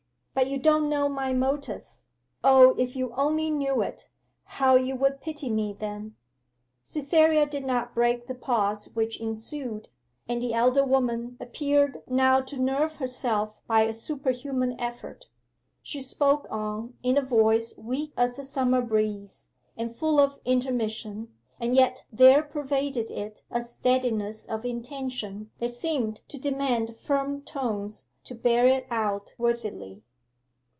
'But 0.33 0.49
you 0.49 0.57
don't 0.57 0.89
know 0.89 1.07
my 1.07 1.33
motive. 1.33 1.99
O, 2.43 2.73
if 2.77 2.95
you 2.95 3.13
only 3.15 3.51
knew 3.51 3.83
it, 3.83 4.07
how 4.45 4.75
you 4.75 4.95
would 4.95 5.21
pity 5.21 5.51
me 5.51 5.71
then!' 5.77 6.15
Cytherea 6.81 7.45
did 7.45 7.63
not 7.63 7.93
break 7.93 8.25
the 8.25 8.33
pause 8.33 8.87
which 8.95 9.19
ensued, 9.21 9.89
and 10.27 10.41
the 10.41 10.53
elder 10.55 10.83
woman 10.83 11.37
appeared 11.39 12.01
now 12.07 12.39
to 12.41 12.57
nerve 12.57 12.95
herself 12.95 13.61
by 13.67 13.81
a 13.81 13.93
superhuman 13.93 14.79
effort. 14.79 15.27
She 15.83 16.01
spoke 16.01 16.47
on 16.49 16.95
in 17.03 17.17
a 17.19 17.21
voice 17.21 17.77
weak 17.77 18.11
as 18.17 18.39
a 18.39 18.43
summer 18.43 18.81
breeze, 18.81 19.49
and 19.77 19.95
full 19.95 20.17
of 20.19 20.39
intermission, 20.43 21.31
and 21.59 21.75
yet 21.75 22.05
there 22.11 22.41
pervaded 22.41 23.11
it 23.11 23.43
a 23.51 23.61
steadiness 23.61 24.47
of 24.47 24.65
intention 24.65 25.51
that 25.59 25.69
seemed 25.69 26.21
to 26.29 26.39
demand 26.39 26.95
firm 26.95 27.43
tones 27.43 28.07
to 28.23 28.33
bear 28.33 28.65
it 28.67 28.87
out 28.89 29.35
worthily. 29.37 30.01